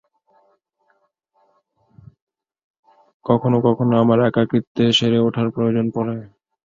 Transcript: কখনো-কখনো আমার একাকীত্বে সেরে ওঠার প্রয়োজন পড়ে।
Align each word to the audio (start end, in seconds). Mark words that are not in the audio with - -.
কখনো-কখনো 3.25 3.93
আমার 4.03 4.19
একাকীত্বে 4.27 4.83
সেরে 4.97 5.19
ওঠার 5.27 5.47
প্রয়োজন 5.55 5.85
পড়ে। 5.95 6.15